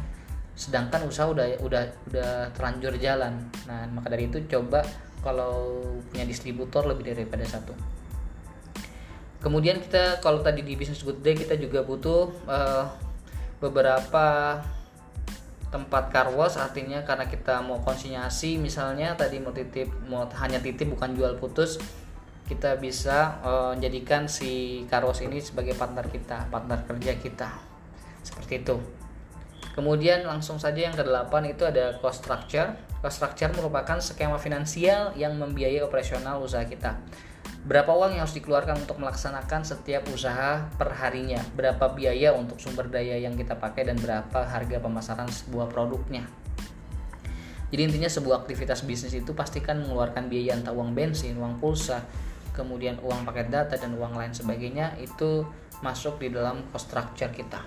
Sedangkan 0.55 1.05
usaha 1.07 1.27
udah 1.27 1.61
udah 1.63 1.83
udah 2.11 2.31
terlanjur 2.55 2.95
jalan. 2.97 3.37
Nah, 3.67 3.87
maka 3.91 4.09
dari 4.11 4.31
itu 4.31 4.39
coba 4.47 4.81
kalau 5.21 5.83
punya 6.11 6.25
distributor 6.25 6.89
lebih 6.89 7.13
daripada 7.13 7.45
satu 7.45 7.77
kemudian 9.41 9.81
kita 9.81 10.21
kalau 10.21 10.45
tadi 10.45 10.61
di 10.61 10.77
bisnis 10.77 11.01
good 11.01 11.25
day 11.25 11.33
kita 11.33 11.57
juga 11.57 11.81
butuh 11.81 12.29
uh, 12.45 12.85
beberapa 13.59 14.61
tempat 15.73 16.13
car 16.13 16.29
wash 16.35 16.61
artinya 16.61 17.01
karena 17.07 17.25
kita 17.31 17.65
mau 17.65 17.81
konsinyasi 17.81 18.61
misalnya 18.61 19.17
tadi 19.17 19.41
mau 19.41 19.55
titip 19.55 19.89
mau 20.11 20.29
hanya 20.45 20.61
titip 20.61 20.93
bukan 20.93 21.17
jual 21.17 21.41
putus 21.41 21.81
kita 22.51 22.83
bisa 22.83 23.39
uh, 23.47 23.79
si 24.27 24.83
wash 24.91 25.23
ini 25.23 25.39
sebagai 25.39 25.79
partner 25.79 26.11
kita 26.11 26.51
partner 26.51 26.83
kerja 26.83 27.15
kita. 27.15 27.49
Seperti 28.27 28.67
itu. 28.67 28.75
Kemudian 29.71 30.27
langsung 30.27 30.59
saja 30.59 30.83
yang 30.83 30.97
kedelapan 30.99 31.55
itu 31.55 31.63
ada 31.63 31.95
cost 32.03 32.27
structure. 32.27 32.75
Cost 32.99 33.23
structure 33.23 33.55
merupakan 33.55 34.03
skema 34.03 34.35
finansial 34.43 35.15
yang 35.15 35.39
membiayai 35.39 35.79
operasional 35.87 36.43
usaha 36.43 36.67
kita. 36.67 36.99
Berapa 37.63 37.93
uang 37.95 38.19
yang 38.19 38.27
harus 38.27 38.35
dikeluarkan 38.35 38.83
untuk 38.83 38.99
melaksanakan 38.99 39.63
setiap 39.63 40.09
usaha 40.11 40.67
perharinya, 40.75 41.39
berapa 41.55 41.93
biaya 41.93 42.33
untuk 42.33 42.57
sumber 42.57 42.89
daya 42.89 43.21
yang 43.21 43.37
kita 43.37 43.57
pakai 43.61 43.87
dan 43.87 44.01
berapa 44.01 44.49
harga 44.49 44.81
pemasaran 44.81 45.29
sebuah 45.29 45.69
produknya. 45.69 46.25
Jadi 47.71 47.81
intinya 47.87 48.11
sebuah 48.11 48.43
aktivitas 48.43 48.83
bisnis 48.83 49.15
itu 49.15 49.31
pastikan 49.37 49.79
mengeluarkan 49.79 50.27
biaya 50.27 50.59
entah 50.59 50.75
uang 50.75 50.97
bensin, 50.97 51.39
uang 51.39 51.63
pulsa, 51.63 52.03
kemudian 52.53 52.99
uang 53.01 53.27
paket 53.27 53.49
data 53.49 53.75
dan 53.77 53.95
uang 53.97 54.15
lain 54.19 54.33
sebagainya 54.35 54.99
itu 54.99 55.47
masuk 55.81 56.21
di 56.21 56.33
dalam 56.33 56.65
cost 56.71 56.93
structure 56.93 57.33
kita. 57.33 57.61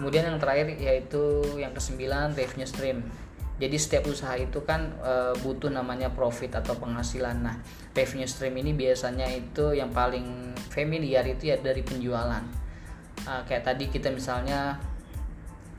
Kemudian 0.00 0.32
yang 0.32 0.40
terakhir 0.40 0.80
yaitu 0.80 1.44
yang 1.60 1.76
kesembilan 1.76 2.32
revenue 2.32 2.68
stream. 2.68 3.04
Jadi 3.60 3.76
setiap 3.76 4.08
usaha 4.08 4.32
itu 4.40 4.64
kan 4.64 4.88
e, 5.04 5.36
butuh 5.44 5.68
namanya 5.68 6.08
profit 6.08 6.56
atau 6.56 6.72
penghasilan. 6.80 7.44
Nah 7.44 7.60
revenue 7.92 8.24
stream 8.24 8.56
ini 8.56 8.72
biasanya 8.72 9.28
itu 9.28 9.76
yang 9.76 9.92
paling 9.92 10.56
familiar 10.72 11.20
itu 11.28 11.52
ya 11.52 11.60
dari 11.60 11.84
penjualan. 11.84 12.40
E, 13.20 13.32
kayak 13.44 13.68
tadi 13.68 13.92
kita 13.92 14.08
misalnya 14.08 14.80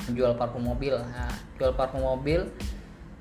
menjual 0.06 0.38
parfum 0.38 0.66
mobil. 0.66 0.98
Nah, 0.98 1.34
jual 1.58 1.74
parfum 1.78 2.02
mobil 2.02 2.46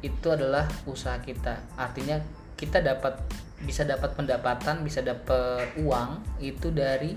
itu 0.01 0.29
adalah 0.33 0.65
usaha 0.89 1.17
kita. 1.21 1.61
Artinya 1.77 2.21
kita 2.61 2.85
dapat 2.85 3.17
bisa 3.65 3.89
dapat 3.89 4.13
pendapatan 4.13 4.85
bisa 4.85 5.01
dapat 5.01 5.65
uang 5.81 6.21
itu 6.45 6.69
dari 6.69 7.17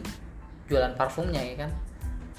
jualan 0.71 0.95
parfumnya 0.95 1.43
ya 1.43 1.67
kan 1.67 1.71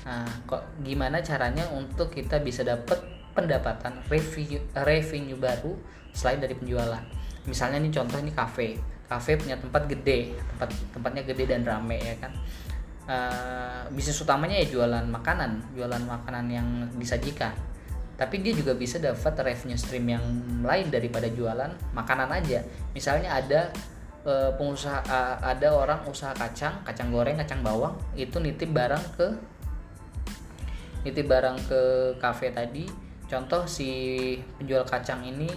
nah 0.04 0.28
kok 0.48 0.64
gimana 0.80 1.20
caranya 1.20 1.68
untuk 1.72 2.12
kita 2.12 2.40
bisa 2.40 2.64
dapat 2.64 3.14
pendapatan 3.34 3.98
revenue, 4.06 4.62
revenue 4.86 5.36
baru 5.36 5.74
selain 6.14 6.38
dari 6.38 6.54
penjualan. 6.54 7.02
Misalnya 7.44 7.82
nih 7.82 7.92
contoh 7.92 8.18
ini 8.22 8.30
kafe, 8.30 8.78
kafe 9.10 9.36
punya 9.36 9.58
tempat 9.58 9.90
gede, 9.90 10.38
tempat 10.54 10.70
tempatnya 10.94 11.22
gede 11.26 11.44
dan 11.50 11.66
rame 11.66 11.98
ya 11.98 12.16
kan. 12.22 12.32
Uh, 13.04 13.84
bisnis 13.92 14.16
utamanya 14.24 14.56
ya 14.56 14.66
jualan 14.70 15.04
makanan, 15.04 15.60
jualan 15.76 16.00
makanan 16.08 16.46
yang 16.48 16.68
disajikan. 16.96 17.52
Tapi 18.14 18.40
dia 18.40 18.54
juga 18.54 18.78
bisa 18.78 19.02
dapat 19.02 19.34
revenue 19.42 19.78
stream 19.78 20.06
yang 20.06 20.24
lain 20.62 20.86
daripada 20.88 21.26
jualan 21.26 21.70
makanan 21.92 22.30
aja. 22.30 22.62
Misalnya 22.94 23.34
ada 23.34 23.74
uh, 24.22 24.50
pengusaha 24.54 25.02
uh, 25.06 25.36
ada 25.42 25.74
orang 25.74 26.06
usaha 26.06 26.30
kacang 26.34 26.82
kacang 26.86 27.10
goreng 27.10 27.36
kacang 27.38 27.60
bawang 27.66 27.94
itu 28.14 28.38
nitip 28.38 28.70
barang 28.70 29.04
ke 29.18 29.28
nitip 31.04 31.26
barang 31.26 31.58
ke 31.66 31.80
kafe 32.22 32.54
tadi. 32.54 32.86
Contoh 33.24 33.66
si 33.66 33.88
penjual 34.60 34.84
kacang 34.86 35.26
ini 35.26 35.48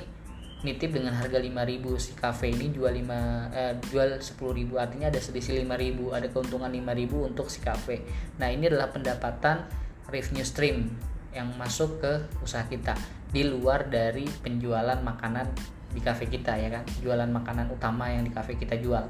nitip 0.66 0.90
dengan 0.90 1.14
harga 1.14 1.38
5000 1.38 2.02
si 2.02 2.12
kafe 2.18 2.50
ini 2.50 2.74
jual 2.74 2.90
5 2.90 3.54
eh, 3.54 3.74
jual 3.94 4.18
10000 4.18 4.74
artinya 4.74 5.08
ada 5.14 5.22
selisih 5.22 5.62
5000 5.62 6.18
ada 6.18 6.28
keuntungan 6.34 6.72
5000 6.74 7.30
untuk 7.30 7.48
si 7.54 7.62
kafe. 7.62 8.02
Nah 8.42 8.50
ini 8.50 8.66
adalah 8.66 8.90
pendapatan 8.90 9.70
revenue 10.10 10.48
stream 10.48 10.98
yang 11.36 11.50
masuk 11.56 12.00
ke 12.00 12.14
usaha 12.44 12.64
kita 12.68 12.96
di 13.32 13.44
luar 13.44 13.92
dari 13.92 14.24
penjualan 14.24 14.98
makanan 15.04 15.48
di 15.92 16.00
kafe 16.04 16.28
kita 16.28 16.56
ya 16.56 16.70
kan? 16.72 16.84
Jualan 17.04 17.28
makanan 17.32 17.72
utama 17.72 18.08
yang 18.12 18.24
di 18.24 18.32
kafe 18.32 18.56
kita 18.56 18.78
jual. 18.78 19.04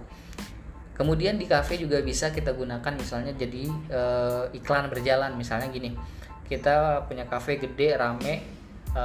Kemudian 0.98 1.38
di 1.38 1.46
kafe 1.46 1.78
juga 1.78 2.02
bisa 2.02 2.34
kita 2.34 2.58
gunakan 2.58 2.94
misalnya 2.98 3.30
jadi 3.38 3.70
e, 3.70 4.02
iklan 4.58 4.90
berjalan. 4.90 5.38
Misalnya 5.38 5.70
gini 5.70 5.94
kita 6.48 7.06
punya 7.06 7.28
kafe 7.30 7.62
gede 7.62 8.00
rame 8.00 8.42
e, 8.96 9.04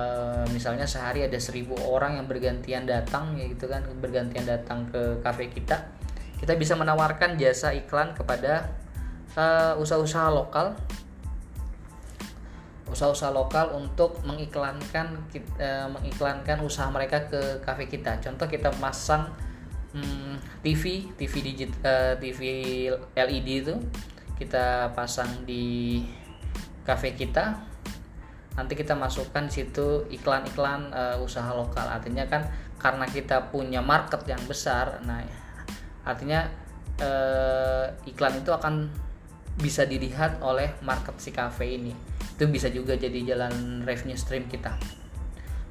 misalnya 0.54 0.88
sehari 0.88 1.26
ada 1.26 1.36
seribu 1.36 1.76
orang 1.84 2.16
yang 2.16 2.26
bergantian 2.30 2.88
datang 2.88 3.36
ya 3.36 3.44
gitu 3.44 3.68
kan? 3.68 3.84
Bergantian 4.00 4.48
datang 4.48 4.88
ke 4.88 5.20
kafe 5.20 5.52
kita. 5.52 5.92
Kita 6.40 6.56
bisa 6.56 6.74
menawarkan 6.74 7.38
jasa 7.38 7.70
iklan 7.70 8.18
kepada 8.18 8.66
eh, 9.36 9.72
usaha-usaha 9.78 10.28
lokal 10.34 10.74
usaha-usaha 12.92 13.32
lokal 13.32 13.72
untuk 13.72 14.20
mengiklankan 14.28 15.24
uh, 15.56 15.88
mengiklankan 15.88 16.60
usaha 16.60 16.92
mereka 16.92 17.24
ke 17.26 17.64
kafe 17.64 17.88
kita. 17.88 18.20
Contoh 18.20 18.44
kita 18.44 18.68
masang 18.76 19.32
hmm, 19.96 20.36
TV, 20.60 21.08
TV 21.16 21.34
digit, 21.40 21.72
uh, 21.80 22.12
eh, 22.12 22.14
TV 22.20 22.40
LED 23.16 23.48
itu 23.64 23.74
kita 24.36 24.92
pasang 24.92 25.48
di 25.48 26.04
kafe 26.84 27.16
kita. 27.16 27.56
Nanti 28.52 28.76
kita 28.76 28.92
masukkan 28.92 29.48
situ 29.48 30.04
iklan-iklan 30.12 30.92
uh, 30.92 31.16
usaha 31.24 31.48
lokal. 31.56 31.88
Artinya 31.88 32.28
kan 32.28 32.44
karena 32.76 33.08
kita 33.08 33.48
punya 33.48 33.80
market 33.80 34.26
yang 34.28 34.42
besar, 34.44 35.00
nah 35.06 35.22
artinya 36.02 36.50
uh, 36.98 37.86
iklan 38.04 38.42
itu 38.42 38.50
akan 38.50 38.90
bisa 39.56 39.86
dilihat 39.86 40.42
oleh 40.42 40.74
market 40.82 41.14
si 41.22 41.30
cafe 41.30 41.78
ini 41.78 42.11
itu 42.32 42.44
bisa 42.48 42.72
juga 42.72 42.96
jadi 42.96 43.36
jalan 43.36 43.84
revenue 43.84 44.16
stream 44.16 44.48
kita. 44.48 44.74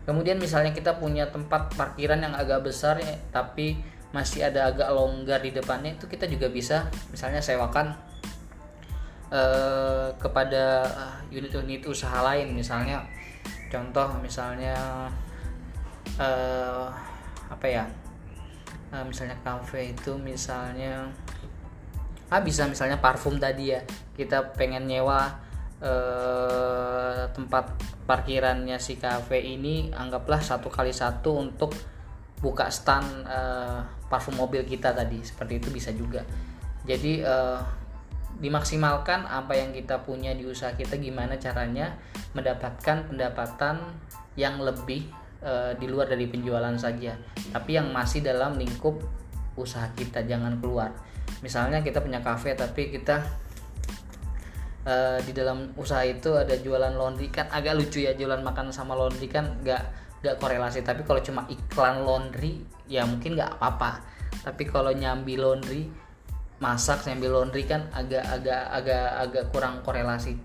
Kemudian 0.06 0.42
misalnya 0.42 0.74
kita 0.74 0.98
punya 0.98 1.30
tempat 1.30 1.74
parkiran 1.78 2.22
yang 2.22 2.34
agak 2.34 2.66
besar 2.66 2.98
ya, 2.98 3.18
tapi 3.30 3.78
masih 4.12 4.44
ada 4.44 4.68
agak 4.68 4.92
longgar 4.92 5.40
di 5.40 5.56
depannya 5.56 5.96
itu 5.96 6.04
kita 6.04 6.28
juga 6.28 6.52
bisa 6.52 6.92
misalnya 7.16 7.40
sewakan 7.40 7.96
uh, 9.32 10.12
kepada 10.20 10.84
unit-unit 11.32 11.88
usaha 11.88 12.20
lain. 12.20 12.52
Misalnya 12.52 13.08
contoh 13.72 14.12
misalnya 14.20 14.76
uh, 16.20 16.92
apa 17.48 17.68
ya? 17.68 17.86
Uh, 18.92 19.08
misalnya 19.08 19.40
cafe 19.40 19.96
itu 19.96 20.20
misalnya 20.20 21.08
ah 22.28 22.44
bisa 22.44 22.68
misalnya 22.68 23.00
parfum 23.00 23.40
tadi 23.40 23.72
ya. 23.72 23.80
Kita 24.18 24.52
pengen 24.58 24.92
nyewa 24.92 25.51
eh, 25.82 27.22
tempat 27.34 27.76
parkirannya 28.08 28.78
si 28.78 29.02
cafe 29.02 29.42
ini 29.42 29.90
anggaplah 29.92 30.40
satu 30.40 30.70
kali 30.70 30.94
satu 30.94 31.42
untuk 31.42 31.74
buka 32.40 32.70
stand 32.70 33.26
eh, 33.26 33.82
parfum 34.08 34.38
mobil 34.38 34.64
kita 34.64 34.94
tadi. 34.94 35.20
Seperti 35.26 35.60
itu 35.60 35.68
bisa 35.74 35.90
juga. 35.92 36.22
Jadi 36.86 37.22
eh, 37.22 37.60
dimaksimalkan 38.42 39.30
apa 39.30 39.54
yang 39.54 39.70
kita 39.70 40.02
punya 40.02 40.34
di 40.34 40.50
usaha 40.50 40.74
kita 40.74 40.98
gimana 40.98 41.38
caranya 41.38 41.94
mendapatkan 42.34 43.06
pendapatan 43.06 43.78
yang 44.34 44.58
lebih 44.58 45.06
e, 45.46 45.78
di 45.78 45.86
luar 45.86 46.10
dari 46.10 46.26
penjualan 46.26 46.74
saja 46.74 47.14
tapi 47.54 47.78
yang 47.78 47.94
masih 47.94 48.26
dalam 48.26 48.58
lingkup 48.58 48.98
usaha 49.54 49.86
kita. 49.94 50.26
Jangan 50.26 50.58
keluar. 50.58 50.90
Misalnya 51.46 51.86
kita 51.86 52.02
punya 52.02 52.24
cafe 52.26 52.58
tapi 52.58 52.90
kita 52.90 53.22
uh, 54.86 55.18
di 55.22 55.32
dalam 55.34 55.74
usaha 55.78 56.02
itu 56.06 56.34
ada 56.38 56.56
jualan 56.58 56.94
laundry. 56.94 57.30
Kan 57.30 57.50
agak 57.50 57.78
lucu 57.78 58.04
ya 58.06 58.14
jualan 58.18 58.42
makan 58.42 58.74
sama 58.74 58.98
laundry 58.98 59.30
kan 59.30 59.62
nggak 59.62 59.84
nggak 60.22 60.36
korelasi. 60.42 60.82
Tapi 60.86 61.06
kalau 61.06 61.22
cuma 61.22 61.46
iklan 61.50 62.06
laundry 62.06 62.62
ya 62.90 63.06
mungkin 63.06 63.38
nggak 63.38 63.58
apa-apa. 63.58 64.02
Tapi 64.42 64.64
kalau 64.70 64.94
nyambi 64.94 65.38
laundry 65.38 65.90
masak 66.62 67.10
nyambi 67.10 67.26
laundry 67.26 67.66
kan 67.66 67.90
agak 67.94 68.22
agak 68.26 68.70
agak 68.70 69.06
agak 69.18 69.44
kurang 69.50 69.82
korelasi. 69.82 70.38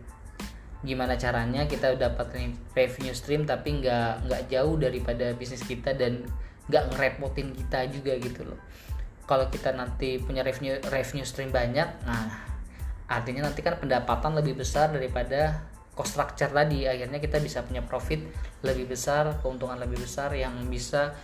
Gimana 0.84 1.16
caranya 1.16 1.66
kita 1.66 1.96
dapat 1.96 2.36
revenue 2.76 3.16
stream 3.16 3.44
tapi 3.44 3.80
nggak 3.84 4.28
nggak 4.28 4.42
jauh 4.52 4.76
daripada 4.76 5.32
bisnis 5.36 5.64
kita 5.64 5.96
dan 5.96 6.24
nggak 6.66 6.94
ngerepotin 6.94 7.52
kita 7.52 7.88
juga 7.88 8.12
gitu 8.20 8.48
loh. 8.48 8.60
Kalau 9.26 9.50
kita 9.50 9.74
nanti 9.74 10.22
punya 10.22 10.46
revenue 10.46 10.78
revenue 10.86 11.26
stream 11.26 11.50
banyak 11.50 11.88
nah 12.06 12.55
artinya 13.06 13.46
nanti 13.46 13.62
kan 13.62 13.78
pendapatan 13.78 14.34
lebih 14.34 14.58
besar 14.58 14.90
daripada 14.90 15.62
cost 15.96 16.18
structure 16.18 16.52
tadi. 16.52 16.84
Akhirnya 16.84 17.22
kita 17.22 17.40
bisa 17.40 17.62
punya 17.62 17.80
profit 17.82 18.20
lebih 18.66 18.90
besar 18.92 19.40
keuntungan 19.40 19.80
lebih 19.80 20.02
besar 20.02 20.34
yang 20.36 20.52
bisa 20.68 21.16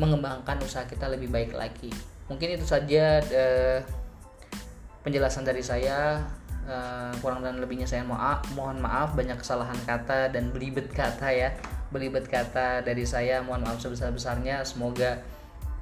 mengembangkan 0.00 0.56
usaha 0.64 0.88
kita 0.88 1.10
lebih 1.12 1.28
baik 1.28 1.52
lagi. 1.52 1.92
Mungkin 2.30 2.56
itu 2.56 2.64
saja 2.64 3.20
uh, 3.20 3.78
penjelasan 5.04 5.44
dari 5.44 5.60
saya. 5.60 6.24
Uh, 6.60 7.10
kurang 7.18 7.40
dan 7.42 7.58
lebihnya 7.58 7.88
saya 7.88 8.04
maaf 8.04 8.46
mohon 8.52 8.78
maaf 8.84 9.16
banyak 9.16 9.34
kesalahan 9.40 9.74
kata 9.88 10.30
dan 10.30 10.54
belibet 10.54 10.86
kata 10.92 11.32
ya. 11.32 11.50
Belibet 11.90 12.30
kata 12.30 12.86
dari 12.86 13.02
saya 13.02 13.42
mohon 13.42 13.66
maaf 13.66 13.82
sebesar 13.82 14.14
besarnya 14.14 14.62
semoga 14.62 15.18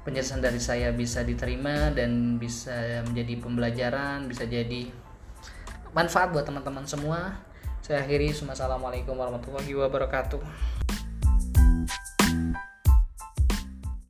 penjelasan 0.07 0.41
dari 0.41 0.57
saya 0.57 0.89
bisa 0.95 1.21
diterima 1.21 1.93
dan 1.93 2.41
bisa 2.41 3.05
menjadi 3.05 3.33
pembelajaran, 3.37 4.25
bisa 4.25 4.47
jadi 4.49 4.89
manfaat 5.99 6.31
buat 6.31 6.47
teman-teman 6.47 6.87
semua. 6.87 7.35
Saya 7.83 7.99
akhiri, 8.07 8.31
Assalamualaikum 8.31 9.19
warahmatullahi 9.19 9.67
wabarakatuh. 9.75 10.39